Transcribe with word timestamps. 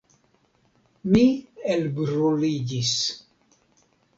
Mi 1.15 1.25
elbruliĝis. 1.75 2.89